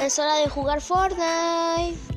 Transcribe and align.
Es 0.00 0.16
hora 0.20 0.36
de 0.36 0.48
jugar 0.48 0.80
Fortnite. 0.80 2.07